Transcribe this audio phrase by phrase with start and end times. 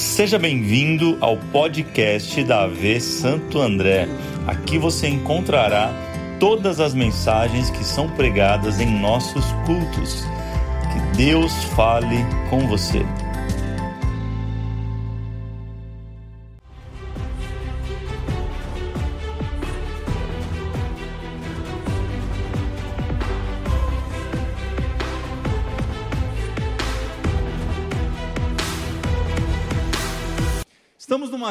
[0.00, 4.08] Seja bem-vindo ao podcast da AV Santo André.
[4.46, 5.92] Aqui você encontrará
[6.40, 10.24] todas as mensagens que são pregadas em nossos cultos.
[10.90, 12.16] Que Deus fale
[12.48, 13.04] com você.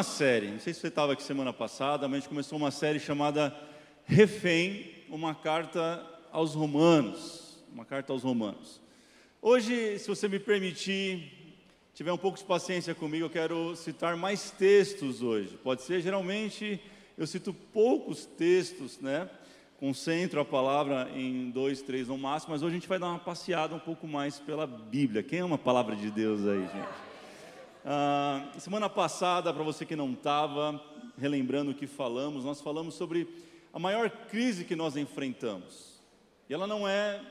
[0.00, 2.70] Numa série, não sei se você estava aqui semana passada, mas a gente começou uma
[2.70, 3.54] série chamada
[4.06, 7.62] Refém, uma carta aos Romanos.
[7.70, 8.80] Uma carta aos Romanos.
[9.42, 11.54] Hoje, se você me permitir,
[11.92, 15.58] tiver um pouco de paciência comigo, eu quero citar mais textos hoje.
[15.62, 16.80] Pode ser, geralmente
[17.18, 19.28] eu cito poucos textos, né?
[19.78, 23.18] Concentro a palavra em dois, três no máximo, mas hoje a gente vai dar uma
[23.18, 25.22] passeada um pouco mais pela Bíblia.
[25.22, 27.09] Quem ama a palavra de Deus aí, gente?
[27.84, 30.78] Ah, semana passada, para você que não estava,
[31.16, 33.26] relembrando o que falamos, nós falamos sobre
[33.72, 35.98] a maior crise que nós enfrentamos.
[36.48, 37.22] E ela não é,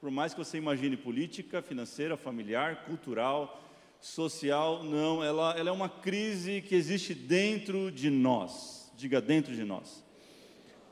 [0.00, 3.62] por mais que você imagine, política, financeira, familiar, cultural,
[4.00, 8.92] social, não, ela, ela é uma crise que existe dentro de nós.
[8.96, 10.04] Diga dentro de nós.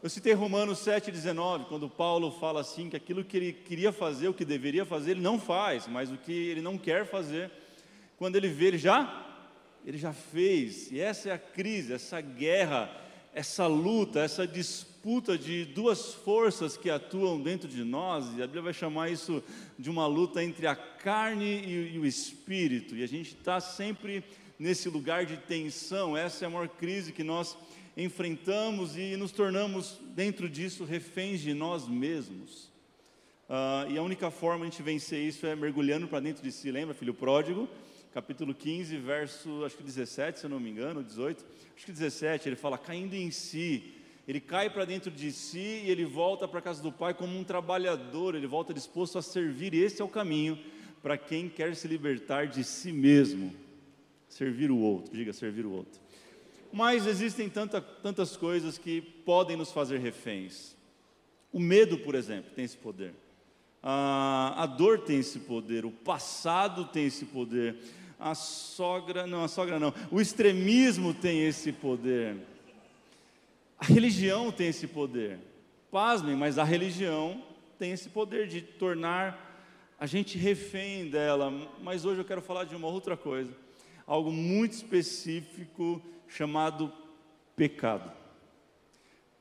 [0.00, 4.34] Eu citei Romanos 7,19, quando Paulo fala assim que aquilo que ele queria fazer, o
[4.34, 7.50] que deveria fazer, ele não faz, mas o que ele não quer fazer,
[8.22, 9.26] quando ele vê, ele já,
[9.84, 10.92] ele já fez.
[10.92, 12.88] E essa é a crise, essa guerra,
[13.34, 18.26] essa luta, essa disputa de duas forças que atuam dentro de nós.
[18.36, 19.42] E a Bíblia vai chamar isso
[19.76, 22.94] de uma luta entre a carne e, e o espírito.
[22.94, 24.22] E a gente está sempre
[24.56, 26.16] nesse lugar de tensão.
[26.16, 27.56] Essa é a maior crise que nós
[27.96, 32.70] enfrentamos e nos tornamos, dentro disso, reféns de nós mesmos.
[33.48, 36.52] Uh, e a única forma de a gente vencer isso é mergulhando para dentro de
[36.52, 36.70] si.
[36.70, 37.68] Lembra, filho pródigo?
[38.12, 42.48] Capítulo 15, verso, acho que 17, se eu não me engano, 18, acho que 17,
[42.48, 43.94] ele fala, caindo em si,
[44.28, 47.36] ele cai para dentro de si e ele volta para a casa do Pai como
[47.36, 50.58] um trabalhador, ele volta disposto a servir, esse é o caminho
[51.02, 53.52] para quem quer se libertar de si mesmo,
[54.28, 56.00] servir o outro, diga servir o outro.
[56.72, 60.76] Mas existem tanta, tantas coisas que podem nos fazer reféns.
[61.52, 63.12] O medo, por exemplo, tem esse poder.
[63.82, 67.76] A, a dor tem esse poder, o passado tem esse poder,
[68.22, 72.36] a sogra, não, a sogra não, o extremismo tem esse poder,
[73.76, 75.40] a religião tem esse poder.
[75.90, 77.42] Pasmem, mas a religião
[77.78, 79.50] tem esse poder de tornar
[79.98, 81.50] a gente refém dela.
[81.82, 83.52] Mas hoje eu quero falar de uma outra coisa,
[84.06, 86.92] algo muito específico chamado
[87.56, 88.10] pecado.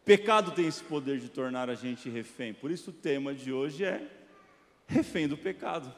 [0.03, 2.51] Pecado tem esse poder de tornar a gente refém.
[2.53, 4.07] Por isso o tema de hoje é
[4.87, 5.93] refém do pecado.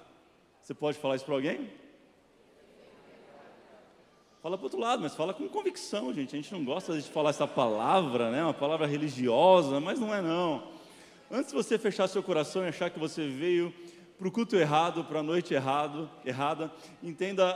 [0.62, 1.70] Você pode falar isso para alguém?
[4.44, 6.36] Fala para outro lado, mas fala com convicção, gente.
[6.36, 8.44] A gente não gosta de falar essa palavra, né?
[8.44, 10.68] Uma palavra religiosa, mas não é não.
[11.32, 13.74] Antes de você fechar seu coração e achar que você veio
[14.20, 16.70] para o culto errado, para a noite errado, errada,
[17.02, 17.56] entenda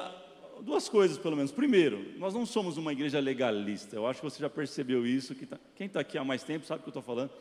[0.62, 1.52] duas coisas pelo menos.
[1.52, 3.98] Primeiro, nós não somos uma igreja legalista.
[3.98, 5.36] Eu acho que você já percebeu isso.
[5.36, 7.32] Que tá, quem está aqui há mais tempo sabe o que eu estou falando.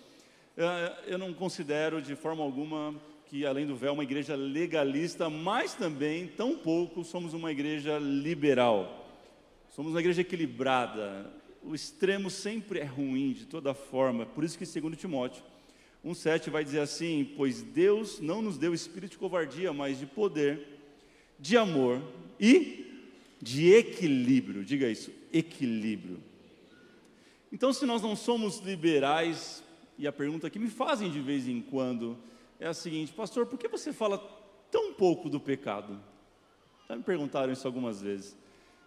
[1.06, 2.96] Eu não considero de forma alguma
[3.26, 7.96] que além do véu, é uma igreja legalista, mas também, tão pouco, somos uma igreja
[7.96, 9.05] liberal.
[9.76, 11.30] Somos uma igreja equilibrada.
[11.62, 14.24] O extremo sempre é ruim, de toda forma.
[14.24, 15.44] Por isso que, segundo Timóteo
[16.02, 20.66] 1,7 vai dizer assim: Pois Deus não nos deu espírito de covardia, mas de poder,
[21.38, 22.00] de amor
[22.40, 23.04] e
[23.38, 24.64] de equilíbrio.
[24.64, 26.22] Diga isso, equilíbrio.
[27.52, 29.62] Então, se nós não somos liberais,
[29.98, 32.16] e a pergunta que me fazem de vez em quando
[32.58, 34.16] é a seguinte: Pastor, por que você fala
[34.70, 36.00] tão pouco do pecado?
[36.88, 38.45] Já me perguntaram isso algumas vezes.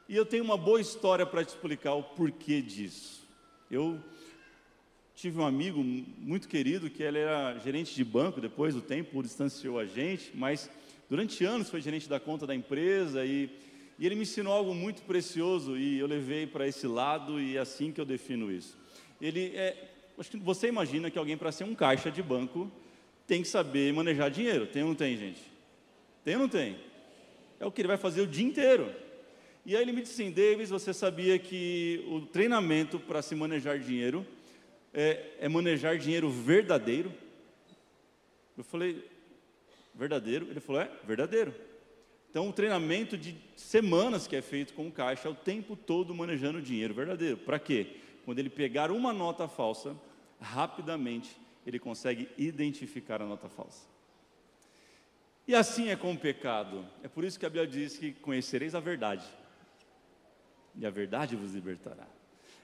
[0.09, 3.23] E eu tenho uma boa história para te explicar o porquê disso.
[3.69, 3.99] Eu
[5.13, 9.77] tive um amigo muito querido que ele era gerente de banco, depois do tempo distanciou
[9.77, 10.67] a gente, mas
[11.07, 13.51] durante anos foi gerente da conta da empresa e,
[13.99, 17.59] e ele me ensinou algo muito precioso e eu levei para esse lado e é
[17.59, 18.75] assim que eu defino isso.
[19.21, 22.71] Ele é, acho que você imagina que alguém para ser um caixa de banco
[23.27, 25.41] tem que saber manejar dinheiro, tem ou não tem, gente?
[26.25, 26.77] Tem ou não tem?
[27.59, 28.91] É o que ele vai fazer o dia inteiro.
[29.65, 33.77] E aí ele me disse assim, Davis, você sabia que o treinamento para se manejar
[33.79, 34.25] dinheiro
[34.93, 37.13] é, é manejar dinheiro verdadeiro?
[38.57, 39.03] Eu falei,
[39.93, 40.47] verdadeiro?
[40.49, 41.53] Ele falou, é, verdadeiro.
[42.29, 46.13] Então, o treinamento de semanas que é feito com o caixa é o tempo todo
[46.13, 47.37] manejando dinheiro verdadeiro.
[47.37, 47.97] Para quê?
[48.23, 49.95] Quando ele pegar uma nota falsa,
[50.39, 51.35] rapidamente
[51.65, 53.87] ele consegue identificar a nota falsa.
[55.47, 56.85] E assim é com o pecado.
[57.03, 59.25] É por isso que a Bíblia diz que conhecereis a verdade
[60.75, 62.07] e a verdade vos libertará.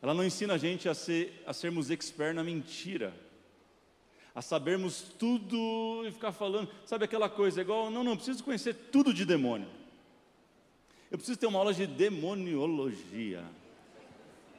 [0.02, 3.14] Ela não ensina a gente a, ser, a sermos expert na mentira,
[4.34, 9.14] a sabermos tudo e ficar falando, sabe aquela coisa, igual, não, não, preciso conhecer tudo
[9.14, 9.68] de demônio.
[11.10, 13.44] Eu preciso ter uma aula de demoniologia.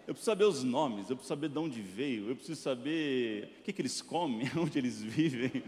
[0.06, 3.62] Eu preciso saber os nomes, eu preciso saber de onde veio, eu preciso saber o
[3.64, 5.62] que, que eles comem, onde eles vivem.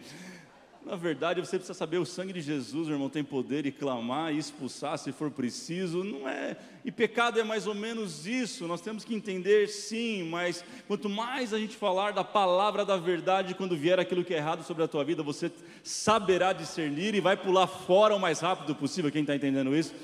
[0.86, 4.38] Na verdade, você precisa saber o sangue de Jesus, irmão, tem poder e clamar e
[4.38, 6.02] expulsar se for preciso.
[6.02, 6.56] Não é.
[6.84, 8.66] E pecado é mais ou menos isso.
[8.66, 13.54] Nós temos que entender, sim, mas quanto mais a gente falar da palavra da verdade,
[13.54, 15.50] quando vier aquilo que é errado sobre a tua vida, você
[15.82, 19.10] saberá discernir e vai pular fora o mais rápido possível.
[19.10, 19.94] Quem está entendendo isso?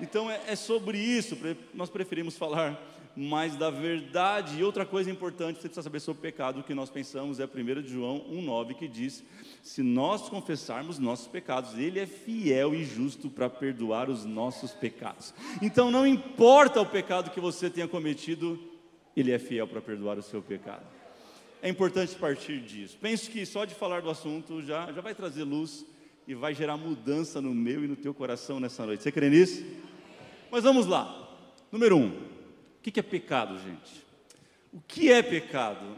[0.00, 1.38] Então é, é sobre isso.
[1.72, 4.58] Nós preferimos falar mais da verdade.
[4.58, 7.44] E outra coisa importante, você precisa saber sobre o pecado, o que nós pensamos é
[7.44, 9.24] 1 João 1,9 que diz:
[9.62, 15.34] se nós confessarmos nossos pecados, Ele é fiel e justo para perdoar os nossos pecados.
[15.60, 18.58] Então não importa o pecado que você tenha cometido,
[19.16, 20.84] Ele é fiel para perdoar o seu pecado.
[21.60, 22.98] É importante partir disso.
[23.00, 25.86] Penso que só de falar do assunto já, já vai trazer luz
[26.26, 29.02] e vai gerar mudança no meu e no teu coração nessa noite.
[29.02, 29.64] Você crê nisso?
[30.50, 31.18] Mas vamos lá.
[31.70, 32.31] Número um,
[32.82, 34.04] o que é pecado, gente?
[34.72, 35.96] O que é pecado?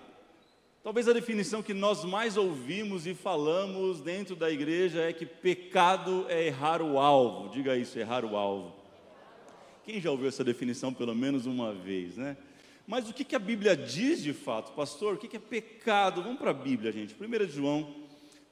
[0.83, 6.27] Talvez a definição que nós mais ouvimos e falamos dentro da igreja é que pecado
[6.29, 7.49] é errar o alvo.
[7.49, 8.77] Diga isso, errar o alvo.
[9.87, 12.37] Quem já ouviu essa definição pelo menos uma vez, né?
[12.87, 15.15] Mas o que, a Bíblia diz de fato, pastor?
[15.15, 16.23] O que é pecado?
[16.23, 17.15] Vamos para a Bíblia, gente.
[17.19, 17.95] 1 João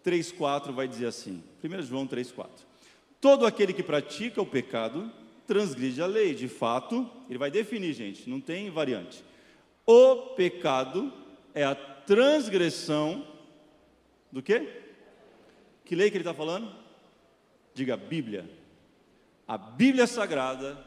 [0.02, 2.48] 3,4 vai dizer assim: 1 João 3,4.
[3.20, 5.12] Todo aquele que pratica o pecado
[5.46, 6.34] transgride a lei.
[6.34, 9.22] De fato, ele vai definir, gente, não tem variante.
[9.86, 11.12] O pecado
[11.54, 13.26] é a transgressão
[14.30, 14.68] do quê?
[15.84, 16.74] Que lei que ele está falando?
[17.74, 18.48] Diga Bíblia.
[19.46, 20.78] A Bíblia Sagrada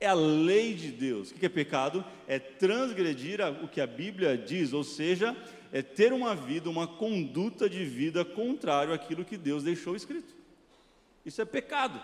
[0.00, 1.30] é a lei de Deus.
[1.30, 2.04] O que é pecado?
[2.26, 5.36] É transgredir o que a Bíblia diz, ou seja,
[5.72, 10.34] é ter uma vida, uma conduta de vida contrário àquilo que Deus deixou escrito.
[11.24, 12.00] Isso é pecado.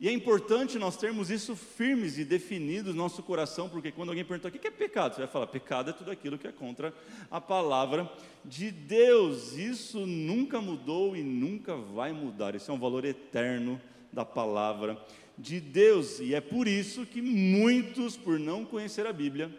[0.00, 4.24] E é importante nós termos isso firmes e definidos no nosso coração, porque quando alguém
[4.24, 6.94] perguntar o que é pecado, você vai falar: pecado é tudo aquilo que é contra
[7.28, 8.10] a palavra
[8.44, 9.56] de Deus.
[9.56, 12.54] Isso nunca mudou e nunca vai mudar.
[12.54, 13.80] Isso é um valor eterno
[14.12, 15.04] da palavra
[15.36, 16.20] de Deus.
[16.20, 19.50] E é por isso que muitos, por não conhecer a Bíblia,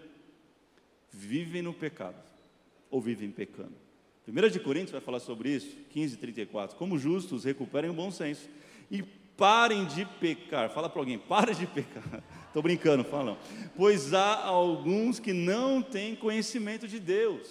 [1.12, 2.18] vivem no pecado
[2.90, 3.74] ou vivem pecando.
[4.26, 6.78] 1 de Coríntios vai falar sobre isso, 15, 34.
[6.78, 8.48] Como justos, recuperem o bom senso
[8.92, 9.04] e
[9.40, 10.70] parem de pecar.
[10.70, 12.22] Fala para alguém, para de pecar.
[12.48, 13.38] Estou brincando, falam.
[13.76, 17.48] Pois há alguns que não têm conhecimento de Deus.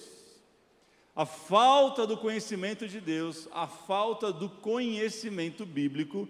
[1.17, 6.29] A falta do conhecimento de Deus, a falta do conhecimento bíblico,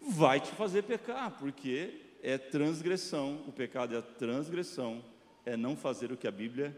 [0.00, 3.42] vai te fazer pecar, porque é transgressão.
[3.46, 5.04] O pecado é a transgressão,
[5.44, 6.74] é não fazer o que a Bíblia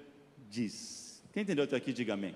[0.48, 1.22] diz.
[1.32, 2.34] Quem entendeu até aqui, diga amém.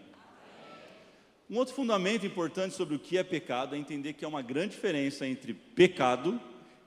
[1.50, 4.76] Um outro fundamento importante sobre o que é pecado é entender que há uma grande
[4.76, 6.40] diferença entre pecado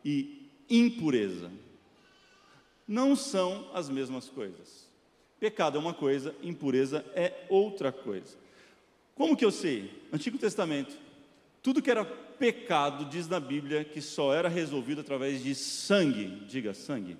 [0.06, 1.52] e impureza.
[2.88, 4.88] Não são as mesmas coisas.
[5.38, 8.38] Pecado é uma coisa, impureza é outra coisa.
[9.16, 9.92] Como que eu sei?
[10.14, 10.98] Antigo Testamento,
[11.62, 16.42] tudo que era pecado diz na Bíblia que só era resolvido através de sangue.
[16.48, 17.18] Diga sangue.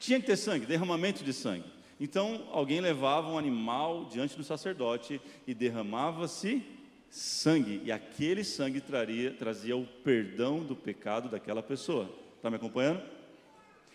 [0.00, 1.73] Tinha que ter sangue, derramamento de sangue.
[2.00, 6.62] Então, alguém levava um animal diante do sacerdote e derramava-se
[7.08, 12.10] sangue, e aquele sangue traria, trazia o perdão do pecado daquela pessoa.
[12.36, 13.00] Está me acompanhando?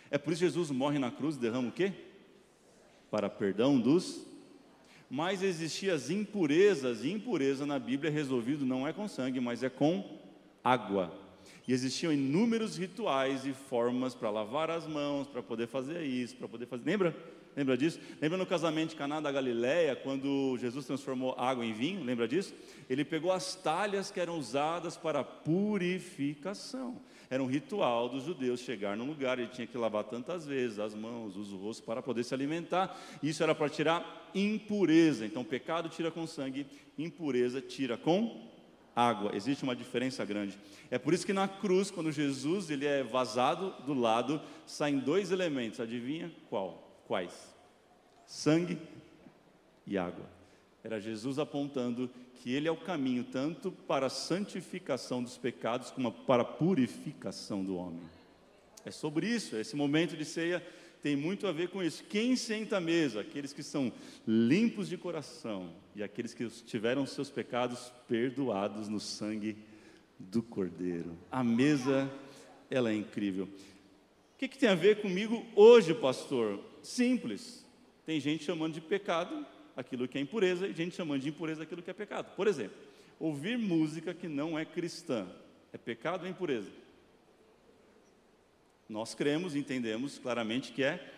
[0.09, 1.91] É por isso que Jesus morre na cruz e derrama o quê?
[3.11, 4.25] Para perdão dos.
[5.09, 9.69] Mas existiam as impurezas, e impureza na Bíblia resolvido não é com sangue, mas é
[9.69, 10.17] com
[10.63, 11.13] água.
[11.67, 16.47] E existiam inúmeros rituais e formas para lavar as mãos, para poder fazer isso, para
[16.47, 16.85] poder fazer.
[16.85, 17.15] Lembra?
[17.59, 17.99] Lembra disso?
[18.21, 22.01] Lembra no casamento de Caná da Galileia, quando Jesus transformou água em vinho?
[22.05, 22.53] Lembra disso?
[22.89, 27.01] Ele pegou as talhas que eram usadas para purificação.
[27.29, 30.95] Era um ritual dos judeus chegar num lugar, ele tinha que lavar tantas vezes as
[30.95, 32.97] mãos, os rostos para poder se alimentar.
[33.21, 35.25] Isso era para tirar impureza.
[35.25, 36.65] Então, pecado tira com sangue,
[36.97, 38.41] impureza tira com
[38.95, 39.35] água.
[39.35, 40.57] Existe uma diferença grande.
[40.89, 45.29] É por isso que na cruz, quando Jesus ele é vazado do lado, saem dois
[45.29, 45.81] elementos.
[45.81, 46.85] Adivinha qual?
[47.05, 47.48] Quais?
[48.29, 48.77] Sangue
[49.87, 50.29] e água.
[50.83, 56.11] Era Jesus apontando que ele é o caminho tanto para a santificação dos pecados como
[56.11, 58.03] para a purificação do homem.
[58.85, 60.63] É sobre isso, esse momento de ceia
[61.01, 62.03] tem muito a ver com isso.
[62.03, 63.21] Quem senta à mesa?
[63.21, 63.91] Aqueles que são
[64.27, 69.57] limpos de coração e aqueles que tiveram seus pecados perdoados no sangue
[70.19, 71.17] do Cordeiro.
[71.31, 72.07] A mesa,
[72.69, 73.49] ela é incrível.
[74.37, 76.59] que, que tem a ver comigo hoje, pastor?
[76.83, 77.67] Simples.
[78.09, 79.45] Tem gente chamando de pecado
[79.77, 82.35] aquilo que é impureza e gente chamando de impureza aquilo que é pecado.
[82.35, 82.75] Por exemplo,
[83.19, 85.27] ouvir música que não é cristã
[85.71, 86.71] é pecado ou impureza?
[88.89, 91.13] Nós cremos e entendemos claramente que é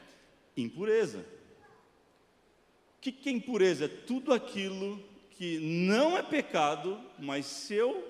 [0.58, 1.20] impureza.
[1.20, 3.86] O que, que é impureza?
[3.86, 8.06] É tudo aquilo que não é pecado, mas se eu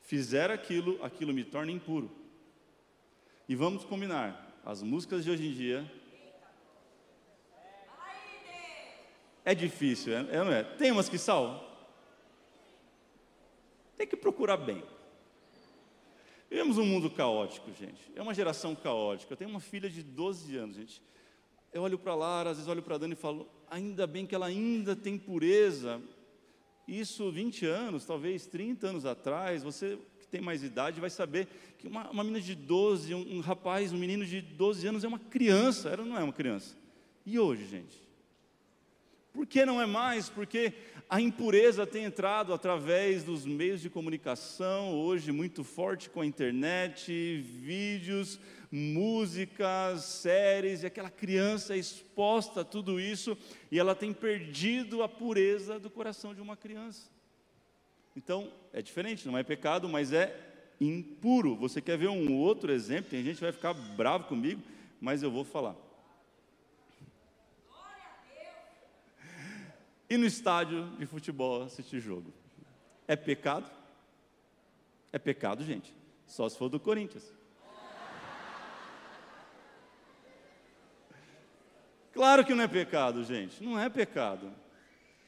[0.00, 2.08] fizer aquilo, aquilo me torna impuro.
[3.48, 6.01] E vamos combinar, as músicas de hoje em dia
[9.44, 10.62] é difícil, é, é, não é?
[10.62, 11.62] Tem umas que salvam.
[13.96, 14.82] Tem que procurar bem.
[16.48, 18.12] Vivemos um mundo caótico, gente.
[18.14, 19.32] É uma geração caótica.
[19.32, 21.02] Eu tenho uma filha de 12 anos, gente.
[21.72, 24.46] Eu olho para Lara, às vezes olho para Dani e falo, ainda bem que ela
[24.46, 26.00] ainda tem pureza.
[26.86, 31.86] Isso 20 anos, talvez 30 anos atrás, você que tem mais idade vai saber que
[31.86, 35.18] uma, uma menina de 12, um, um rapaz, um menino de 12 anos é uma
[35.18, 36.76] criança, era não é uma criança.
[37.24, 37.98] E hoje, gente?
[39.32, 40.28] Por que não é mais?
[40.28, 40.74] Porque
[41.08, 47.38] a impureza tem entrado através dos meios de comunicação, hoje muito forte com a internet,
[47.40, 48.38] vídeos,
[48.70, 53.36] músicas, séries, e aquela criança é exposta a tudo isso
[53.70, 57.10] e ela tem perdido a pureza do coração de uma criança.
[58.16, 60.34] Então, é diferente, não é pecado, mas é
[60.80, 61.56] impuro.
[61.56, 63.10] Você quer ver um outro exemplo?
[63.10, 64.60] Tem gente que vai ficar bravo comigo,
[65.00, 65.76] mas eu vou falar.
[70.12, 72.34] E no estádio de futebol assistir jogo.
[73.08, 73.70] É pecado?
[75.10, 75.96] É pecado, gente.
[76.26, 77.32] Só se for do Corinthians.
[82.12, 83.64] Claro que não é pecado, gente.
[83.64, 84.52] Não é pecado.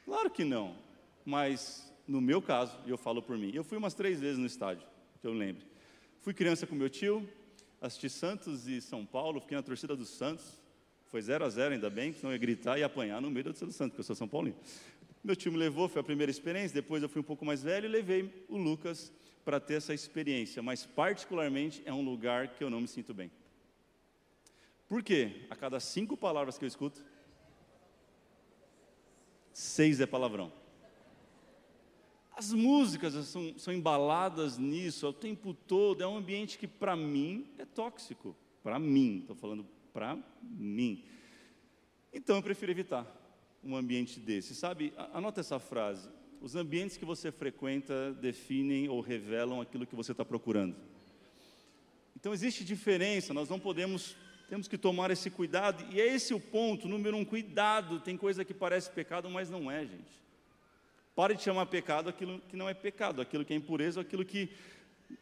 [0.05, 0.77] Claro que não.
[1.25, 4.45] Mas no meu caso, e eu falo por mim, eu fui umas três vezes no
[4.45, 4.87] estádio,
[5.19, 5.65] que eu lembro.
[6.21, 7.27] Fui criança com meu tio,
[7.81, 10.61] assisti Santos e São Paulo, fiquei na torcida do Santos.
[11.15, 13.53] Foi 0 a 0 ainda bem, senão eu ia gritar e apanhar no meio do
[13.53, 14.57] Santo Santo, porque eu sou São Paulino.
[15.23, 17.85] Meu tio me levou, foi a primeira experiência, depois eu fui um pouco mais velho
[17.85, 19.13] e levei o Lucas
[19.45, 23.31] para ter essa experiência, mas particularmente é um lugar que eu não me sinto bem.
[24.89, 25.47] Por quê?
[25.49, 27.01] A cada cinco palavras que eu escuto,
[29.53, 30.51] seis é palavrão.
[32.35, 37.47] As músicas são, são embaladas nisso o tempo todo, é um ambiente que para mim
[37.57, 38.35] é tóxico.
[38.61, 41.05] Para mim, estou falando para mim.
[42.11, 43.07] Então eu prefiro evitar
[43.63, 44.53] um ambiente desse.
[44.53, 46.09] Sabe, anota essa frase.
[46.41, 50.75] Os ambientes que você frequenta definem ou revelam aquilo que você está procurando.
[52.13, 54.17] Então existe diferença, nós não podemos,
[54.49, 58.01] temos que tomar esse cuidado, e é esse o ponto, número um, cuidado.
[58.01, 60.25] Tem coisa que parece pecado, mas não é, gente.
[61.15, 64.49] Pare de chamar pecado aquilo que não é pecado, aquilo que é impureza, aquilo que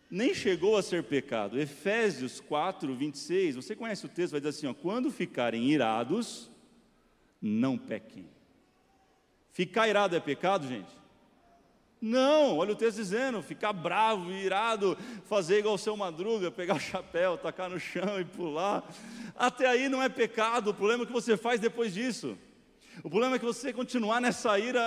[0.10, 1.60] nem chegou a ser pecado.
[1.60, 6.52] Efésios 4, 26, você conhece o texto, vai dizer assim: ó, quando ficarem irados,
[7.42, 8.30] não pequem.
[9.52, 10.92] Ficar irado é pecado, gente?
[12.00, 16.80] Não, olha o texto dizendo: ficar bravo, irado, fazer igual o seu madruga, pegar o
[16.80, 18.88] chapéu, tacar no chão e pular.
[19.36, 22.38] Até aí não é pecado, o problema é que você faz depois disso.
[23.04, 24.84] O problema é que você continuar nessa ira,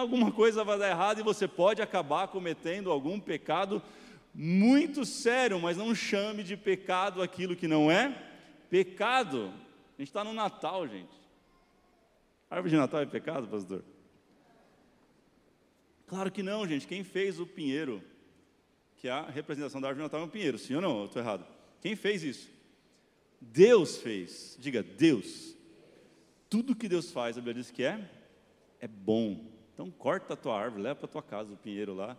[0.00, 3.80] alguma coisa vai dar errado e você pode acabar cometendo algum pecado
[4.34, 8.10] muito sério, mas não chame de pecado aquilo que não é
[8.68, 9.54] pecado.
[9.96, 11.14] A gente está no Natal, gente.
[12.50, 13.84] Árvore de Natal é pecado, pastor?
[16.06, 16.86] Claro que não, gente.
[16.86, 18.02] Quem fez o pinheiro,
[18.96, 21.04] que é a representação da árvore de Natal é um pinheiro, sim ou não?
[21.04, 21.46] Estou errado.
[21.80, 22.50] Quem fez isso?
[23.40, 24.56] Deus fez.
[24.58, 25.56] Diga, Deus.
[26.50, 28.08] Tudo que Deus faz, a Bíblia diz que é,
[28.80, 29.44] é bom.
[29.72, 32.16] Então corta a tua árvore, leva para a tua casa o pinheiro lá,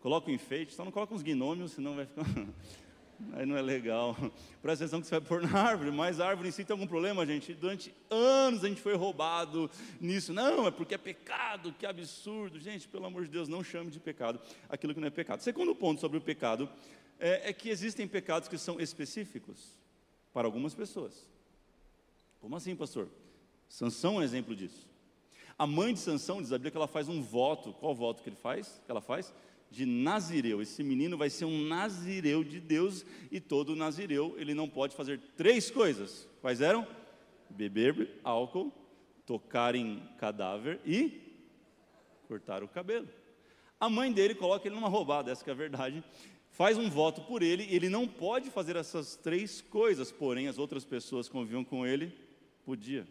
[0.00, 2.24] Coloca um enfeite, só não coloca uns gnômios, senão vai ficar.
[3.32, 4.16] Aí não é legal.
[4.62, 6.86] Presta atenção que você vai pôr na árvore, mas a árvore em si tem algum
[6.86, 7.52] problema, gente?
[7.52, 9.68] Durante anos a gente foi roubado
[10.00, 10.32] nisso.
[10.32, 12.60] Não, é porque é pecado, que absurdo.
[12.60, 15.40] Gente, pelo amor de Deus, não chame de pecado aquilo que não é pecado.
[15.40, 16.68] Segundo ponto sobre o pecado
[17.18, 19.76] é, é que existem pecados que são específicos
[20.32, 21.26] para algumas pessoas.
[22.40, 23.08] Como assim, pastor?
[23.68, 24.86] Sansão é um exemplo disso.
[25.58, 27.72] A mãe de Sansão diz a Bíblia que ela faz um voto.
[27.72, 28.80] Qual voto que ele faz?
[28.84, 29.34] Que ela faz?
[29.70, 30.62] De Nazireu.
[30.62, 35.20] Esse menino vai ser um Nazireu de Deus e todo Nazireu ele não pode fazer
[35.36, 36.28] três coisas.
[36.40, 36.86] Quais eram?
[37.50, 38.72] Beber álcool,
[39.26, 41.20] tocar em cadáver e
[42.26, 43.08] cortar o cabelo.
[43.80, 46.02] A mãe dele coloca ele numa roubada, essa é a verdade.
[46.50, 50.84] Faz um voto por ele, ele não pode fazer essas três coisas, porém as outras
[50.84, 52.12] pessoas que conviviam com ele
[52.64, 53.06] podia.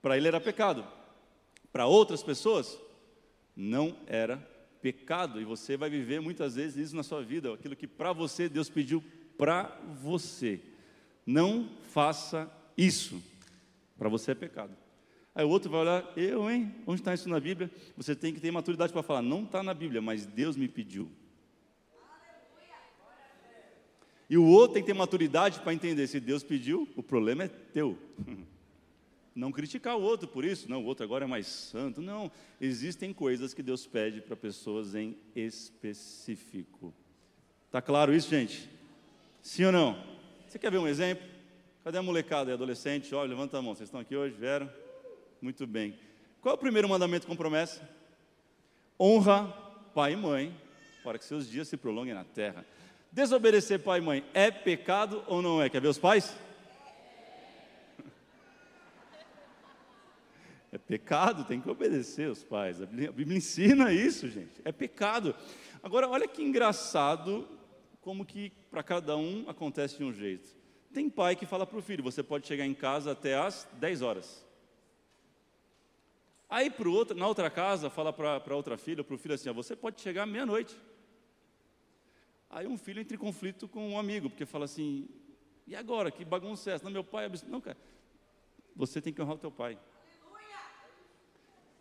[0.00, 0.86] Para ele era pecado.
[1.72, 2.78] Para outras pessoas
[3.54, 4.49] não era
[4.80, 8.48] pecado, e você vai viver muitas vezes isso na sua vida, aquilo que para você
[8.48, 9.02] Deus pediu
[9.36, 10.60] para você.
[11.26, 13.22] Não faça isso.
[13.96, 14.76] Para você é pecado.
[15.34, 16.74] Aí o outro vai olhar, eu, hein?
[16.86, 17.70] Onde está isso na Bíblia?
[17.96, 21.10] Você tem que ter maturidade para falar, não está na Bíblia, mas Deus me pediu.
[24.28, 27.48] E o outro tem que ter maturidade para entender, se Deus pediu, o problema é
[27.48, 27.98] teu.
[29.34, 32.02] Não criticar o outro por isso, não, o outro agora é mais santo.
[32.02, 36.92] Não, existem coisas que Deus pede para pessoas em específico.
[37.70, 38.68] Tá claro isso, gente?
[39.40, 40.04] Sim ou não?
[40.46, 41.24] Você quer ver um exemplo?
[41.84, 43.14] Cadê a molecada e adolescente?
[43.14, 43.74] Olha, levanta a mão.
[43.74, 44.34] Vocês estão aqui hoje?
[44.34, 44.70] Vieram?
[45.40, 45.96] Muito bem.
[46.40, 47.88] Qual é o primeiro mandamento com promessa?
[48.98, 49.46] Honra
[49.94, 50.54] pai e mãe,
[51.02, 52.66] para que seus dias se prolonguem na terra.
[53.12, 55.70] Desobedecer pai e mãe é pecado ou não é?
[55.70, 56.36] Quer ver os pais?
[60.72, 62.80] É pecado, tem que obedecer os pais.
[62.80, 64.60] A Bíblia, ensina isso, gente.
[64.64, 65.34] É pecado.
[65.82, 67.48] Agora, olha que engraçado
[68.00, 70.48] como que para cada um acontece de um jeito.
[70.92, 74.02] Tem pai que fala para o filho: você pode chegar em casa até às 10
[74.02, 74.46] horas.
[76.48, 79.74] Aí pro outro, na outra casa, fala para outra filha, para o filho assim: você
[79.74, 80.76] pode chegar meia-noite.
[82.48, 85.08] Aí um filho entra em conflito com um amigo, porque fala assim:
[85.66, 86.10] e agora?
[86.10, 86.84] Que bagunça é essa?
[86.84, 87.30] Não, meu pai é.
[87.46, 87.76] Não, cara,
[88.74, 89.78] você tem que honrar o teu pai.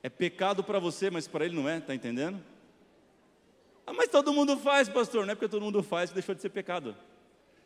[0.01, 2.41] É pecado para você, mas para ele não é, está entendendo?
[3.86, 5.25] Ah, mas todo mundo faz, pastor.
[5.25, 6.96] Não é porque todo mundo faz que deixou de ser pecado.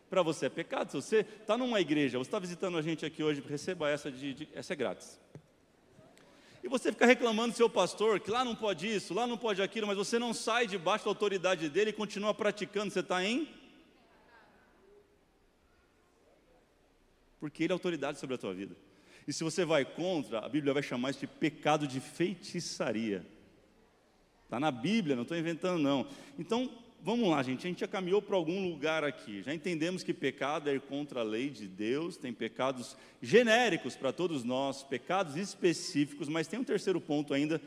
[0.09, 0.89] Para você é pecado.
[0.89, 4.33] Se você está numa igreja, você está visitando a gente aqui hoje, receba essa, de,
[4.33, 5.19] de, essa é grátis.
[6.63, 9.61] E você fica reclamando do seu pastor, que lá não pode isso, lá não pode
[9.61, 13.49] aquilo, mas você não sai debaixo da autoridade dele e continua praticando, você está em?
[17.37, 18.73] Porque ele é autoridade sobre a tua vida.
[19.27, 23.25] E se você vai contra, a Bíblia vai chamar isso de pecado de feitiçaria.
[24.43, 26.05] Está na Bíblia, não estou inventando não.
[26.37, 26.69] Então,
[27.01, 27.65] vamos lá, gente.
[27.65, 29.41] A gente já caminhou para algum lugar aqui.
[29.41, 32.17] Já entendemos que pecado é ir contra a lei de Deus.
[32.17, 36.29] Tem pecados genéricos para todos nós, pecados específicos.
[36.29, 37.59] Mas tem um terceiro ponto ainda,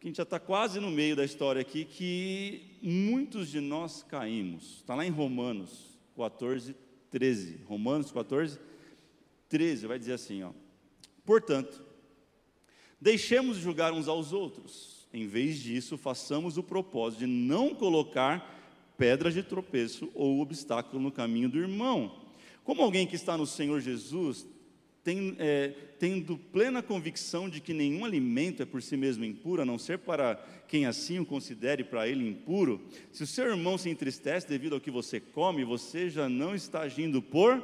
[0.00, 4.02] que a gente já está quase no meio da história aqui, que muitos de nós
[4.02, 4.76] caímos.
[4.76, 6.74] Está lá em Romanos 14,
[7.10, 7.60] 13.
[7.66, 8.58] Romanos 14,
[9.48, 10.50] 13, vai dizer assim, ó.
[11.24, 11.82] Portanto,
[13.00, 15.06] deixemos de julgar uns aos outros.
[15.12, 18.52] Em vez disso, façamos o propósito de não colocar
[18.98, 22.20] pedras de tropeço ou obstáculo no caminho do irmão.
[22.62, 24.46] Como alguém que está no Senhor Jesus,
[25.04, 29.64] tem, é, tendo plena convicção de que nenhum alimento é por si mesmo impuro, a
[29.66, 32.80] não ser para quem assim o considere para ele impuro,
[33.12, 36.80] se o seu irmão se entristece devido ao que você come, você já não está
[36.80, 37.62] agindo por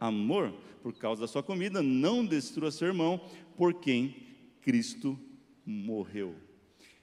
[0.00, 3.20] amor por causa da sua comida, não destrua seu irmão,
[3.56, 4.16] por quem
[4.62, 5.18] Cristo
[5.64, 6.34] morreu.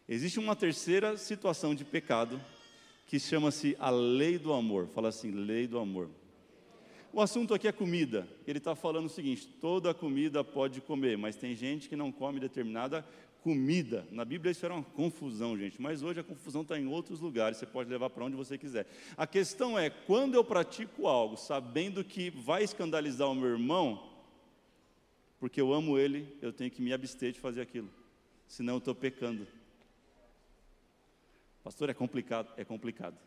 [0.09, 2.41] Existe uma terceira situação de pecado
[3.05, 4.87] que chama-se a lei do amor.
[4.87, 6.09] Fala assim, lei do amor.
[7.13, 8.27] O assunto aqui é comida.
[8.45, 12.39] Ele está falando o seguinte: toda comida pode comer, mas tem gente que não come
[12.39, 13.05] determinada
[13.47, 14.05] comida.
[14.11, 17.57] Na Bíblia isso era uma confusão, gente, mas hoje a confusão está em outros lugares,
[17.57, 18.85] você pode levar para onde você quiser.
[19.15, 24.11] A questão é, quando eu pratico algo sabendo que vai escandalizar o meu irmão,
[25.39, 27.89] porque eu amo ele, eu tenho que me abster de fazer aquilo,
[28.49, 29.47] senão eu estou pecando.
[31.63, 33.17] Pastor, é complicado, é complicado.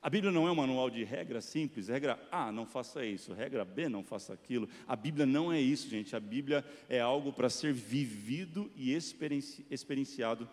[0.00, 3.64] A Bíblia não é um manual de regra simples, regra A, não faça isso, regra
[3.64, 4.68] B, não faça aquilo.
[4.86, 6.14] A Bíblia não é isso, gente.
[6.14, 10.48] A Bíblia é algo para ser vivido e experienci experienciado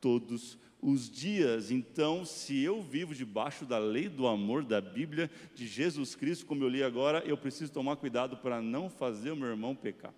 [0.00, 1.70] todos os dias.
[1.70, 6.62] Então, se eu vivo debaixo da lei do amor da Bíblia de Jesus Cristo, como
[6.62, 10.12] eu li agora, eu preciso tomar cuidado para não fazer o meu irmão pecar.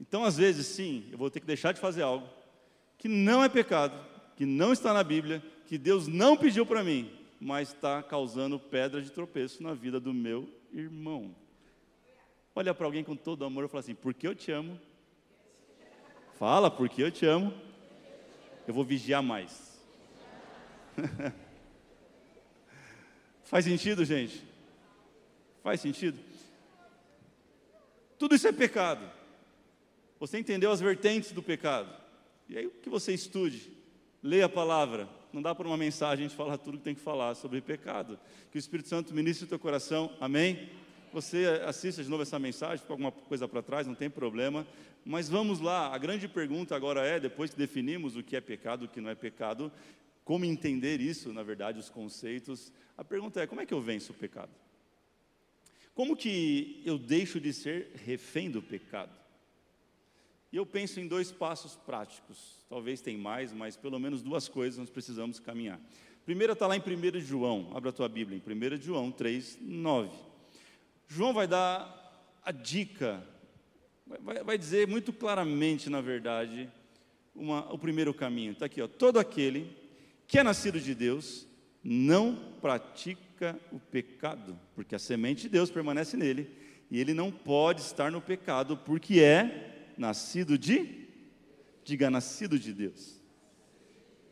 [0.00, 2.37] Então, às vezes, sim, eu vou ter que deixar de fazer algo
[2.98, 3.98] que não é pecado,
[4.36, 9.00] que não está na Bíblia, que Deus não pediu para mim, mas está causando pedra
[9.00, 11.34] de tropeço na vida do meu irmão.
[12.54, 14.78] Olha para alguém com todo amor e fala assim: porque eu te amo.
[16.38, 17.54] Fala, porque eu te amo.
[18.66, 19.80] Eu vou vigiar mais.
[23.44, 24.44] Faz sentido, gente?
[25.62, 26.18] Faz sentido?
[28.18, 29.08] Tudo isso é pecado.
[30.18, 32.07] Você entendeu as vertentes do pecado?
[32.48, 33.70] E aí que você estude,
[34.22, 35.08] leia a palavra.
[35.32, 38.18] Não dá para uma mensagem a gente falar tudo que tem que falar sobre pecado.
[38.50, 40.10] Que o Espírito Santo ministre o teu coração.
[40.20, 40.70] Amém?
[41.12, 44.66] Você assista de novo essa mensagem, ficou alguma coisa para trás, não tem problema.
[45.04, 48.84] Mas vamos lá, a grande pergunta agora é, depois que definimos o que é pecado,
[48.84, 49.72] o que não é pecado,
[50.24, 52.70] como entender isso, na verdade, os conceitos.
[52.96, 54.50] A pergunta é: como é que eu venço o pecado?
[55.94, 59.18] Como que eu deixo de ser refém do pecado?
[60.52, 62.64] E eu penso em dois passos práticos.
[62.68, 65.80] Talvez tem mais, mas pelo menos duas coisas nós precisamos caminhar.
[66.24, 70.10] Primeira está lá em 1 João, abra a tua Bíblia, em 1 João 3, 9.
[71.06, 73.26] João vai dar a dica,
[74.06, 76.70] vai, vai dizer muito claramente, na verdade,
[77.34, 78.52] uma, o primeiro caminho.
[78.52, 78.88] Está aqui, ó.
[78.88, 79.74] Todo aquele
[80.26, 81.46] que é nascido de Deus
[81.82, 86.50] não pratica o pecado, porque a semente de Deus permanece nele,
[86.90, 89.67] e ele não pode estar no pecado, porque é
[89.98, 91.08] nascido de,
[91.84, 93.20] diga, nascido de Deus.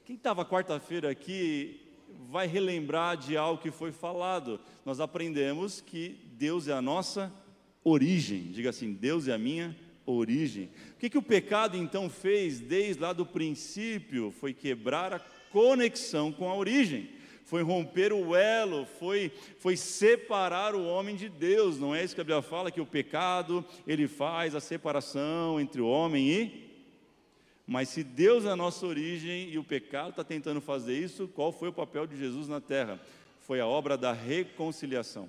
[0.04, 1.80] Quem estava quarta-feira aqui
[2.28, 4.60] vai relembrar de algo que foi falado.
[4.84, 7.32] Nós aprendemos que Deus é a nossa
[7.82, 9.76] origem, diga assim: Deus é a minha
[10.06, 10.70] origem.
[10.94, 14.30] O que, que o pecado então fez desde lá do princípio?
[14.30, 15.18] Foi quebrar a
[15.50, 17.10] conexão com a origem,
[17.46, 21.78] foi romper o elo, foi, foi separar o homem de Deus.
[21.78, 25.80] Não é isso que a Bíblia fala, que o pecado, ele faz a separação entre
[25.80, 26.66] o homem e...
[27.64, 31.50] Mas se Deus é a nossa origem e o pecado está tentando fazer isso, qual
[31.50, 33.00] foi o papel de Jesus na terra?
[33.40, 35.28] Foi a obra da reconciliação.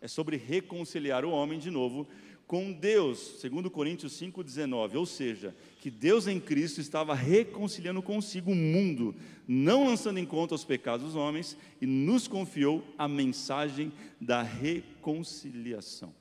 [0.00, 2.08] É sobre reconciliar o homem de novo
[2.52, 8.54] com Deus, segundo Coríntios 5:19, ou seja, que Deus em Cristo estava reconciliando consigo o
[8.54, 9.14] mundo,
[9.48, 16.14] não lançando em conta os pecados dos homens, e nos confiou a mensagem da reconciliação.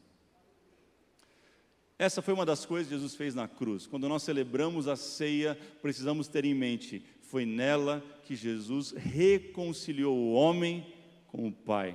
[1.99, 3.85] Essa foi uma das coisas que Jesus fez na cruz.
[3.85, 10.31] Quando nós celebramos a ceia, precisamos ter em mente, foi nela que Jesus reconciliou o
[10.31, 10.85] homem
[11.27, 11.93] com o Pai.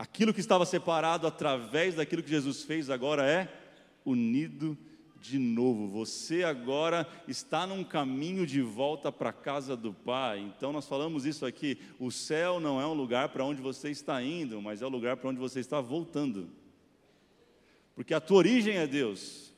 [0.00, 3.52] Aquilo que estava separado através daquilo que Jesus fez agora é
[4.02, 4.74] unido
[5.20, 5.88] de novo.
[5.88, 10.38] Você agora está num caminho de volta para a casa do Pai.
[10.38, 11.76] Então nós falamos isso aqui.
[11.98, 15.18] O céu não é um lugar para onde você está indo, mas é o lugar
[15.18, 16.48] para onde você está voltando.
[17.94, 19.49] Porque a tua origem é Deus.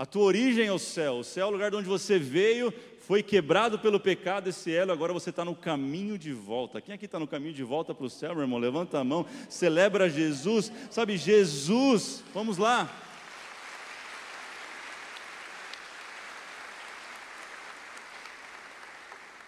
[0.00, 1.16] A tua origem é o céu.
[1.16, 4.92] O céu é o lugar de onde você veio, foi quebrado pelo pecado esse elo,
[4.92, 6.80] agora você está no caminho de volta.
[6.80, 8.58] Quem aqui está no caminho de volta para o céu, meu irmão?
[8.58, 12.90] Levanta a mão, celebra Jesus, sabe, Jesus, vamos lá.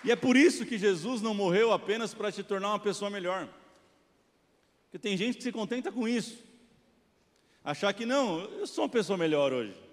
[0.05, 3.49] E é por isso que Jesus não morreu apenas para te tornar uma pessoa melhor.
[4.85, 6.37] Porque tem gente que se contenta com isso.
[7.65, 9.92] Achar que não, eu sou uma pessoa melhor hoje.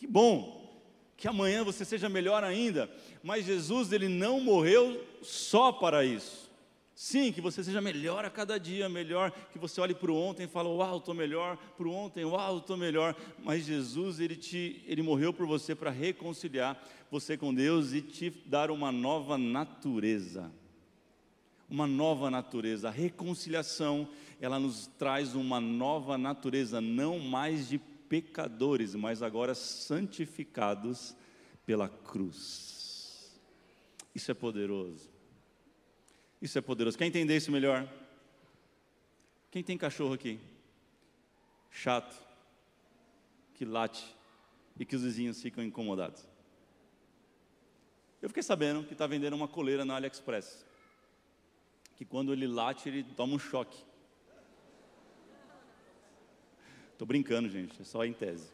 [0.00, 0.82] Que bom,
[1.14, 2.90] que amanhã você seja melhor ainda.
[3.22, 6.50] Mas Jesus, ele não morreu só para isso.
[6.94, 10.44] Sim, que você seja melhor a cada dia, melhor, que você olhe para o ontem
[10.44, 13.14] e fale, uau, estou melhor, para o ontem, uau, estou melhor.
[13.44, 18.30] Mas Jesus, ele, te, ele morreu por você para reconciliar você com Deus e te
[18.46, 20.50] dar uma nova natureza.
[21.68, 22.88] Uma nova natureza.
[22.88, 24.08] A reconciliação,
[24.40, 27.78] ela nos traz uma nova natureza, não mais de
[28.10, 31.14] pecadores, mas agora santificados
[31.64, 33.40] pela cruz.
[34.12, 35.08] Isso é poderoso.
[36.42, 36.98] Isso é poderoso.
[36.98, 37.88] Quer entender isso melhor?
[39.48, 40.40] Quem tem cachorro aqui?
[41.70, 42.20] Chato,
[43.54, 44.04] que late
[44.76, 46.26] e que os vizinhos ficam incomodados.
[48.20, 50.66] Eu fiquei sabendo que está vendendo uma coleira na AliExpress.
[51.94, 53.84] Que quando ele late, ele toma um choque.
[57.00, 58.46] Estou brincando, gente, é só em tese.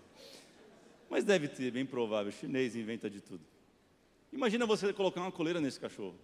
[1.11, 3.45] Mas deve ter, bem provável, o chinês inventa de tudo.
[4.33, 6.15] Imagina você colocar uma coleira nesse cachorro.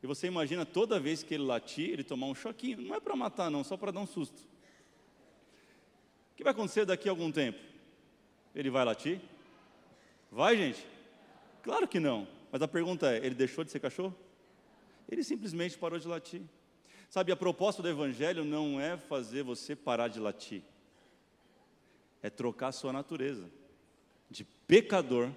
[0.00, 2.80] E você imagina toda vez que ele latir, ele tomar um choquinho.
[2.80, 4.38] Não é para matar, não, só para dar um susto.
[6.30, 7.58] O que vai acontecer daqui a algum tempo?
[8.54, 9.20] Ele vai latir?
[10.30, 10.86] Vai, gente?
[11.64, 12.28] Claro que não.
[12.52, 14.14] Mas a pergunta é: ele deixou de ser cachorro?
[15.10, 16.42] Ele simplesmente parou de latir.
[17.08, 20.62] Sabe, a proposta do Evangelho não é fazer você parar de latir
[22.22, 23.50] é trocar a sua natureza
[24.30, 25.30] de pecador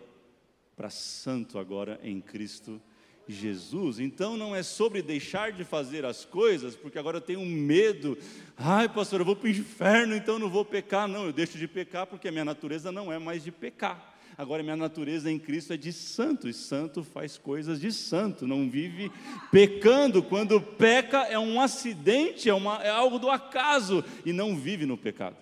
[0.76, 2.82] para santo agora em Cristo
[3.28, 4.00] Jesus.
[4.00, 8.18] Então não é sobre deixar de fazer as coisas, porque agora eu tenho medo.
[8.58, 11.08] Ai, pastor, eu vou para o inferno, então não vou pecar.
[11.08, 14.12] Não, eu deixo de pecar porque a minha natureza não é mais de pecar.
[14.36, 18.68] Agora minha natureza em Cristo é de santo, e santo faz coisas de santo, não
[18.68, 19.12] vive
[19.52, 20.24] pecando.
[20.24, 24.98] Quando peca é um acidente, é, uma, é algo do acaso, e não vive no
[24.98, 25.36] pecado.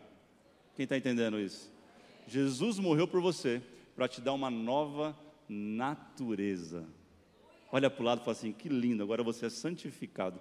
[0.82, 1.72] Quem está entendendo isso?
[2.26, 3.62] Jesus morreu por você
[3.96, 5.16] para te dar uma nova
[5.48, 6.88] natureza.
[7.72, 10.40] Olha para o lado e fala assim: que lindo, agora você é santificado.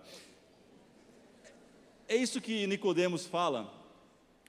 [2.09, 3.71] É isso que Nicodemos fala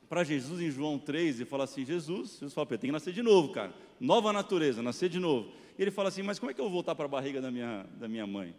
[0.08, 3.21] para Jesus em João 3 e fala assim: Jesus, Jesus fala, tem que nascer de
[3.21, 3.73] novo, cara.
[3.99, 5.51] Nova natureza, nascer de novo.
[5.77, 7.51] E ele fala assim: mas como é que eu vou voltar para a barriga da
[7.51, 8.56] minha, da minha mãe?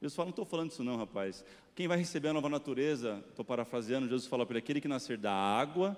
[0.00, 1.44] Jesus fala, não estou falando isso não, rapaz.
[1.74, 5.16] Quem vai receber a nova natureza, estou parafraseando, Jesus fala para ele, aquele que nascer
[5.16, 5.96] da água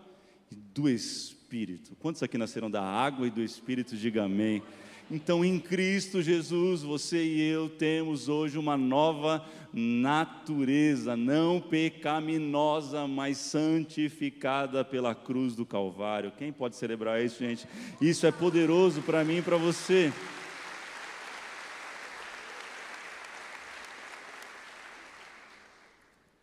[0.51, 1.97] do Espírito.
[1.97, 3.97] Quantos aqui nasceram da água e do Espírito?
[3.97, 4.63] Diga amém.
[5.11, 13.39] Então, em Cristo Jesus, você e eu temos hoje uma nova natureza, não pecaminosa, mas
[13.39, 16.33] santificada pela cruz do Calvário.
[16.33, 17.67] Quem pode celebrar isso, gente?
[18.01, 20.13] Isso é poderoso para mim e para você.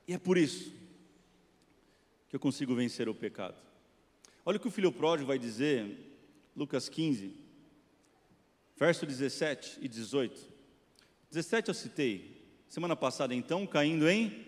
[0.07, 0.73] E é por isso
[2.29, 3.55] que eu consigo vencer o pecado.
[4.45, 6.21] Olha o que o filho pródigo vai dizer,
[6.55, 7.35] Lucas 15,
[8.77, 10.39] verso 17 e 18.
[11.31, 14.45] 17 eu citei, semana passada então, caindo em.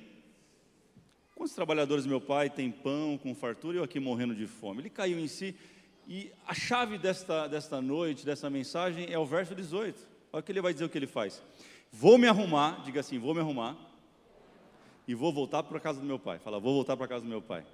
[1.34, 4.82] Quantos trabalhadores meu pai tem pão com fartura e eu aqui morrendo de fome?
[4.82, 5.56] Ele caiu em si,
[6.08, 10.08] e a chave desta, desta noite, dessa mensagem, é o verso 18.
[10.32, 11.42] Olha o que ele vai dizer o que ele faz.
[11.92, 13.76] Vou me arrumar, diga assim, vou me arrumar,
[15.08, 16.38] e vou voltar para a casa do meu pai.
[16.38, 17.66] Fala, vou voltar para a casa do meu pai.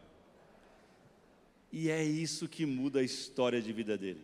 [1.76, 4.24] E é isso que muda a história de vida dele.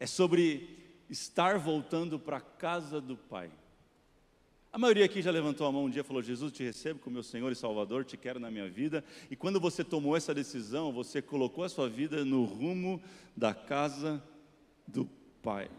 [0.00, 0.78] É sobre
[1.10, 3.50] estar voltando para a casa do Pai.
[4.72, 7.12] A maioria aqui já levantou a mão um dia e falou: Jesus, te recebo como
[7.12, 9.04] meu Senhor e Salvador, te quero na minha vida.
[9.30, 12.98] E quando você tomou essa decisão, você colocou a sua vida no rumo
[13.36, 14.24] da casa
[14.88, 15.04] do
[15.42, 15.70] Pai.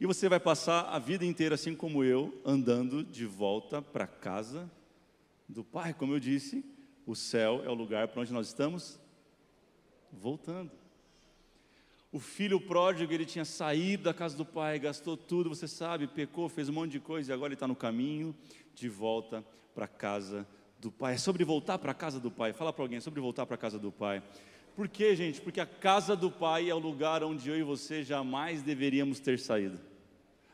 [0.00, 4.08] E você vai passar a vida inteira, assim como eu, andando de volta para a
[4.08, 4.70] casa
[5.46, 5.92] do Pai.
[5.92, 6.64] Como eu disse,
[7.08, 9.00] o céu é o lugar para onde nós estamos
[10.12, 10.70] voltando.
[12.12, 16.50] O filho pródigo, ele tinha saído da casa do pai, gastou tudo, você sabe, pecou,
[16.50, 18.36] fez um monte de coisa e agora ele está no caminho
[18.74, 19.42] de volta
[19.74, 20.46] para a casa
[20.78, 21.14] do pai.
[21.14, 22.52] É sobre voltar para a casa do pai.
[22.52, 24.22] Fala para alguém, é sobre voltar para a casa do pai.
[24.76, 25.40] Por quê, gente?
[25.40, 29.38] Porque a casa do pai é o lugar onde eu e você jamais deveríamos ter
[29.38, 29.80] saído.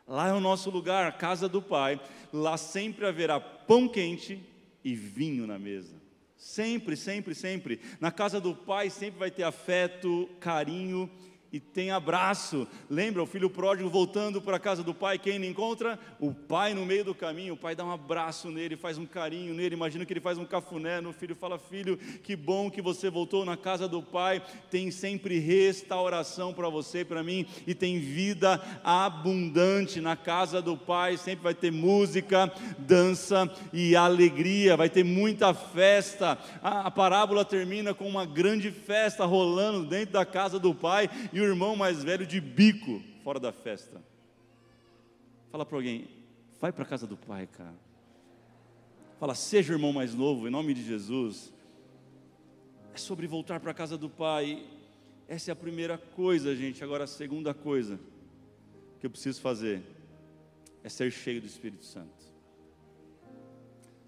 [0.06, 2.00] Lá é o nosso lugar, a casa do pai.
[2.32, 4.40] Lá sempre haverá pão quente
[4.84, 6.03] e vinho na mesa.
[6.44, 7.80] Sempre, sempre, sempre.
[7.98, 11.10] Na casa do pai sempre vai ter afeto, carinho
[11.54, 12.66] e tem abraço.
[12.90, 15.96] Lembra o filho pródigo voltando para a casa do pai, quem ele encontra?
[16.18, 17.54] O pai no meio do caminho.
[17.54, 19.76] O pai dá um abraço nele, faz um carinho nele.
[19.76, 23.44] Imagina que ele faz um cafuné no filho, fala: "Filho, que bom que você voltou
[23.44, 24.42] na casa do pai.
[24.68, 30.76] Tem sempre restauração para você e para mim e tem vida abundante na casa do
[30.76, 31.16] pai.
[31.16, 34.76] Sempre vai ter música, dança e alegria.
[34.76, 36.36] Vai ter muita festa.
[36.60, 41.43] A, a parábola termina com uma grande festa rolando dentro da casa do pai e
[41.44, 44.02] o irmão mais velho de bico fora da festa.
[45.50, 46.08] Fala para alguém,
[46.60, 47.74] vai para a casa do pai, cara.
[49.18, 51.52] Fala, seja o irmão mais novo, em nome de Jesus.
[52.92, 54.66] É sobre voltar para a casa do pai.
[55.28, 56.82] Essa é a primeira coisa, gente.
[56.82, 57.98] Agora, a segunda coisa
[59.00, 59.82] que eu preciso fazer
[60.82, 62.24] é ser cheio do Espírito Santo.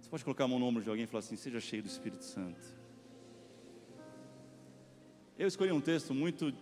[0.00, 1.88] Você pode colocar a mão no ombro de alguém e falar assim: seja cheio do
[1.88, 2.76] Espírito Santo.
[5.38, 6.52] Eu escolhi um texto muito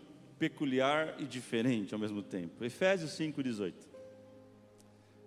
[0.48, 2.62] peculiar e diferente ao mesmo tempo.
[2.62, 3.72] Efésios 5,18.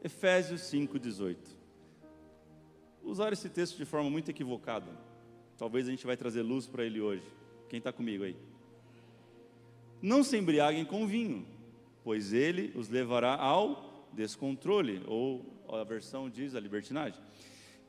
[0.03, 1.35] Efésios 5,18.
[3.03, 4.85] Usar esse texto de forma muito equivocada.
[5.57, 7.23] Talvez a gente vai trazer luz para ele hoje.
[7.67, 8.35] Quem está comigo aí?
[9.99, 11.47] Não se embriaguem com vinho,
[12.03, 17.19] pois ele os levará ao descontrole, ou a versão diz a libertinagem.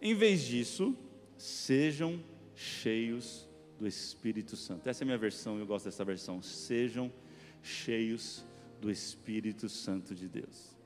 [0.00, 0.96] Em vez disso,
[1.36, 2.18] sejam
[2.54, 3.46] cheios
[3.78, 4.88] do Espírito Santo.
[4.88, 6.42] Essa é a minha versão, eu gosto dessa versão.
[6.42, 7.12] Sejam
[7.62, 8.44] cheios
[8.80, 10.76] do Espírito Santo de Deus.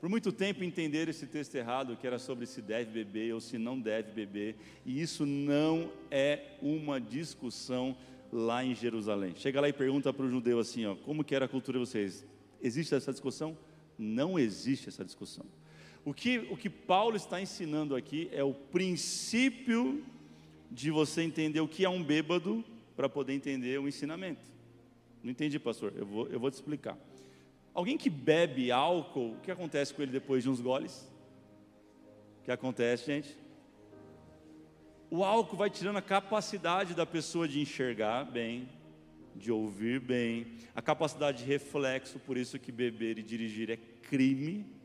[0.00, 3.56] Por muito tempo entenderam esse texto errado, que era sobre se deve beber ou se
[3.56, 7.96] não deve beber, e isso não é uma discussão
[8.30, 9.34] lá em Jerusalém.
[9.36, 11.86] Chega lá e pergunta para o judeu assim, ó, como que era a cultura de
[11.86, 12.26] vocês?
[12.60, 13.56] Existe essa discussão?
[13.98, 15.46] Não existe essa discussão.
[16.04, 20.04] O que, o que Paulo está ensinando aqui é o princípio
[20.70, 24.42] de você entender o que é um bêbado para poder entender o ensinamento.
[25.22, 25.92] Não entendi, pastor.
[25.96, 26.98] Eu vou, eu vou te explicar.
[27.74, 31.10] Alguém que bebe álcool, o que acontece com ele depois de uns goles?
[32.40, 33.36] O que acontece, gente?
[35.10, 38.68] O álcool vai tirando a capacidade da pessoa de enxergar bem,
[39.34, 44.75] de ouvir bem, a capacidade de reflexo, por isso que beber e dirigir é crime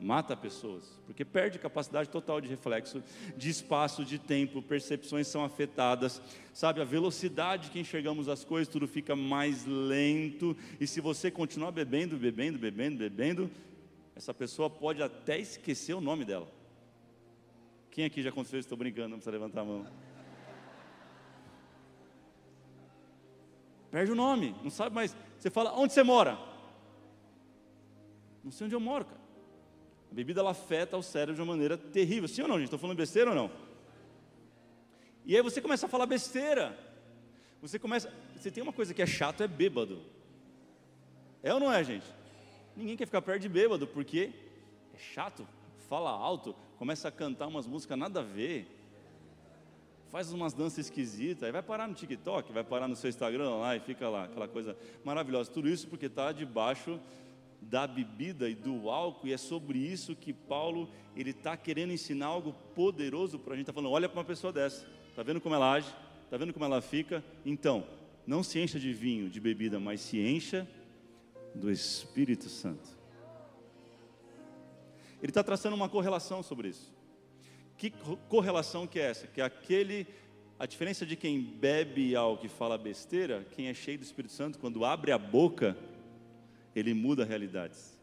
[0.00, 3.02] mata pessoas, porque perde capacidade total de reflexo,
[3.36, 6.20] de espaço, de tempo, percepções são afetadas,
[6.52, 11.70] sabe, a velocidade que enxergamos as coisas, tudo fica mais lento, e se você continuar
[11.70, 13.50] bebendo, bebendo, bebendo, bebendo,
[14.14, 16.48] essa pessoa pode até esquecer o nome dela.
[17.90, 18.66] Quem aqui já aconteceu isso?
[18.66, 19.86] Estou brincando, não precisa levantar a mão.
[23.90, 25.16] Perde o nome, não sabe mais.
[25.38, 26.38] Você fala, onde você mora?
[28.44, 29.25] Não sei onde eu moro, cara.
[30.16, 32.26] Bebida ela afeta o cérebro de uma maneira terrível.
[32.26, 32.68] Sim ou não, gente?
[32.68, 33.50] Estou falando besteira ou não?
[35.26, 36.74] E aí você começa a falar besteira.
[37.60, 38.10] Você começa.
[38.34, 40.00] Você tem uma coisa que é chato, é bêbado.
[41.42, 42.06] É ou não é, gente?
[42.74, 44.32] Ninguém quer ficar perto de bêbado, porque
[44.94, 45.46] é chato,
[45.86, 48.66] fala alto, começa a cantar umas músicas nada a ver,
[50.10, 53.76] faz umas danças esquisitas, aí vai parar no TikTok, vai parar no seu Instagram lá
[53.76, 54.74] e fica lá, aquela coisa
[55.04, 55.50] maravilhosa.
[55.50, 56.98] Tudo isso porque está debaixo
[57.60, 62.26] da bebida e do álcool, e é sobre isso que Paulo ele está querendo ensinar
[62.26, 63.64] algo poderoso para a gente.
[63.64, 65.92] Está falando, olha para uma pessoa dessa, está vendo como ela age,
[66.24, 67.24] está vendo como ela fica?
[67.44, 67.86] Então,
[68.26, 70.68] não se encha de vinho, de bebida, mas se encha
[71.54, 72.96] do Espírito Santo.
[75.22, 76.94] Ele está traçando uma correlação sobre isso.
[77.78, 77.92] Que
[78.28, 79.26] correlação que é essa?
[79.26, 80.06] Que é aquele,
[80.58, 84.58] a diferença de quem bebe álcool e fala besteira, quem é cheio do Espírito Santo,
[84.58, 85.76] quando abre a boca,
[86.76, 87.95] ele muda realidades.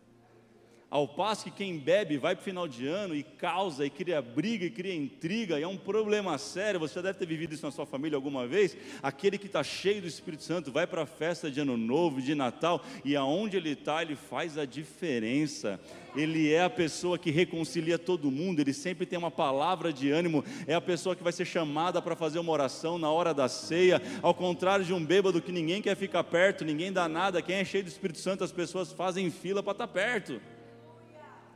[0.94, 4.22] Ao passo que quem bebe vai para o final de ano e causa, e cria
[4.22, 6.80] briga, e cria intriga, e é um problema sério.
[6.80, 8.78] Você já deve ter vivido isso na sua família alguma vez.
[9.02, 12.36] Aquele que está cheio do Espírito Santo vai para a festa de Ano Novo, de
[12.36, 15.80] Natal, e aonde ele está, ele faz a diferença.
[16.16, 20.46] Ele é a pessoa que reconcilia todo mundo, ele sempre tem uma palavra de ânimo,
[20.68, 24.00] é a pessoa que vai ser chamada para fazer uma oração na hora da ceia,
[24.22, 27.66] ao contrário de um bêbado que ninguém quer ficar perto, ninguém dá nada, quem é
[27.66, 30.40] cheio do Espírito Santo, as pessoas fazem fila para estar tá perto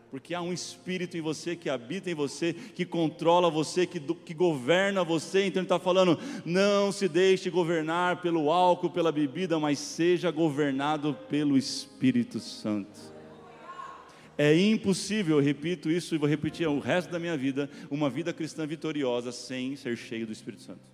[0.09, 4.33] porque há um espírito em você que habita em você, que controla você, que, que
[4.33, 5.45] governa você.
[5.45, 11.13] Então ele está falando: não se deixe governar pelo álcool, pela bebida, mas seja governado
[11.29, 13.17] pelo Espírito Santo.
[14.37, 18.31] É impossível, eu repito isso e vou repetir o resto da minha vida, uma vida
[18.31, 20.91] cristã vitoriosa sem ser cheio do Espírito Santo.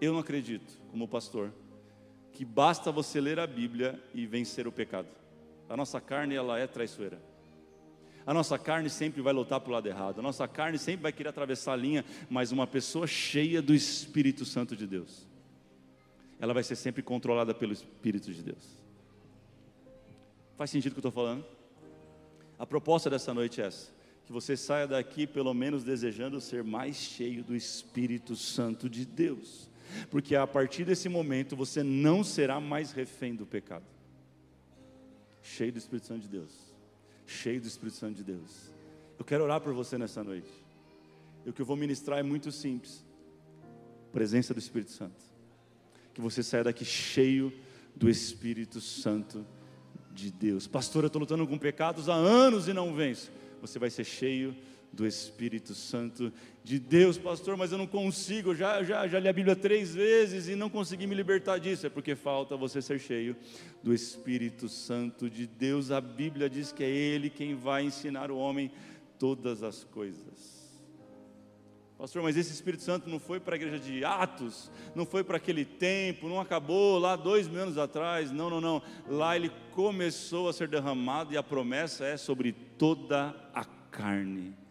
[0.00, 1.52] Eu não acredito, como pastor,
[2.32, 5.08] que basta você ler a Bíblia e vencer o pecado.
[5.68, 7.20] A nossa carne ela é traiçoeira.
[8.26, 11.12] A nossa carne sempre vai lutar para o lado errado, a nossa carne sempre vai
[11.12, 15.24] querer atravessar a linha, mas uma pessoa cheia do Espírito Santo de Deus,
[16.40, 18.64] ela vai ser sempre controlada pelo Espírito de Deus.
[20.56, 21.44] Faz sentido o que eu estou falando?
[22.58, 23.92] A proposta dessa noite é essa:
[24.26, 29.70] que você saia daqui pelo menos desejando ser mais cheio do Espírito Santo de Deus,
[30.10, 33.84] porque a partir desse momento você não será mais refém do pecado,
[35.40, 36.75] cheio do Espírito Santo de Deus
[37.26, 38.72] cheio do Espírito Santo de Deus.
[39.18, 40.50] Eu quero orar por você nessa noite.
[41.44, 43.04] E o que eu vou ministrar é muito simples:
[44.12, 45.22] presença do Espírito Santo.
[46.14, 47.52] Que você saia daqui cheio
[47.94, 49.46] do Espírito Santo
[50.12, 50.66] de Deus.
[50.66, 53.30] Pastor, eu estou lutando com pecados há anos e não venço.
[53.60, 54.56] Você vai ser cheio
[54.96, 56.32] do Espírito Santo
[56.64, 60.48] de Deus, pastor, mas eu não consigo, já, já, já li a Bíblia três vezes
[60.48, 63.36] e não consegui me libertar disso, é porque falta você ser cheio
[63.82, 65.90] do Espírito Santo de Deus.
[65.90, 68.72] A Bíblia diz que é Ele quem vai ensinar o homem
[69.18, 70.56] todas as coisas.
[71.98, 75.36] Pastor, mas esse Espírito Santo não foi para a igreja de Atos, não foi para
[75.36, 78.82] aquele tempo, não acabou lá dois mil anos atrás, não, não, não.
[79.08, 84.65] Lá ele começou a ser derramado e a promessa é sobre toda a carne.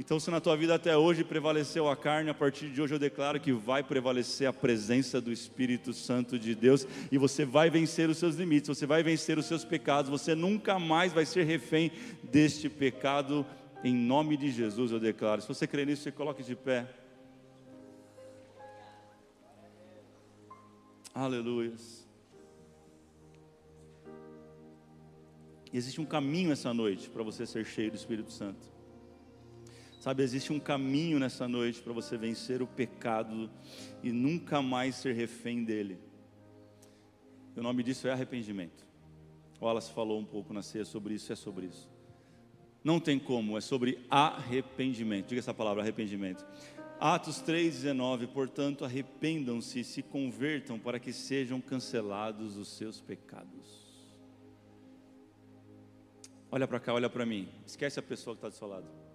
[0.00, 3.00] Então, se na tua vida até hoje prevaleceu a carne, a partir de hoje eu
[3.00, 8.08] declaro que vai prevalecer a presença do Espírito Santo de Deus e você vai vencer
[8.08, 11.90] os seus limites, você vai vencer os seus pecados, você nunca mais vai ser refém
[12.22, 13.44] deste pecado.
[13.82, 15.42] Em nome de Jesus eu declaro.
[15.42, 16.86] Se você crê nisso, você coloque de pé.
[21.12, 21.74] Aleluia.
[25.72, 28.77] Existe um caminho essa noite para você ser cheio do Espírito Santo.
[29.98, 33.50] Sabe, existe um caminho nessa noite para você vencer o pecado
[34.02, 35.98] e nunca mais ser refém dele.
[37.56, 38.86] o nome disso é arrependimento.
[39.60, 41.88] Wallace falou um pouco na ceia sobre isso, é sobre isso.
[42.84, 45.26] Não tem como, é sobre arrependimento.
[45.26, 46.46] Diga essa palavra, arrependimento.
[47.00, 53.88] Atos 3,19, portanto, arrependam-se e se convertam para que sejam cancelados os seus pecados.
[56.52, 57.48] Olha para cá, olha para mim.
[57.66, 59.07] Esquece a pessoa que está do seu lado.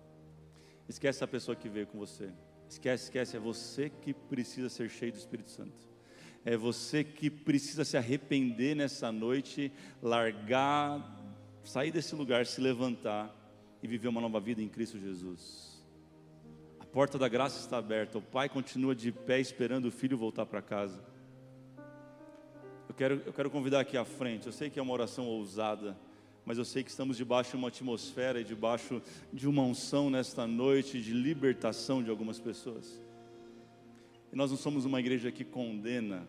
[0.87, 2.29] Esquece a pessoa que veio com você.
[2.69, 3.37] Esquece, esquece.
[3.37, 5.93] É você que precisa ser cheio do Espírito Santo.
[6.45, 9.71] É você que precisa se arrepender nessa noite,
[10.01, 11.17] largar,
[11.63, 13.33] sair desse lugar, se levantar
[13.81, 15.81] e viver uma nova vida em Cristo Jesus.
[16.79, 18.17] A porta da graça está aberta.
[18.17, 21.03] O pai continua de pé esperando o filho voltar para casa.
[22.89, 24.45] Eu quero, eu quero convidar aqui à frente.
[24.45, 25.97] Eu sei que é uma oração ousada
[26.45, 30.45] mas eu sei que estamos debaixo de uma atmosfera e debaixo de uma unção nesta
[30.45, 33.01] noite de libertação de algumas pessoas.
[34.31, 36.27] E nós não somos uma igreja que condena,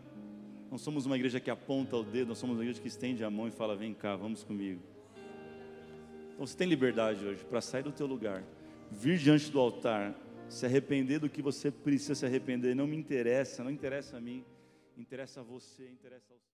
[0.71, 3.29] não somos uma igreja que aponta o dedo, nós somos uma igreja que estende a
[3.29, 4.81] mão e fala: vem cá, vamos comigo.
[6.33, 8.43] Então você tem liberdade hoje para sair do teu lugar,
[8.91, 10.13] vir diante do altar,
[10.47, 12.75] se arrepender do que você precisa se arrepender.
[12.75, 14.45] Não me interessa, não interessa a mim,
[14.97, 16.39] interessa a você, interessa ao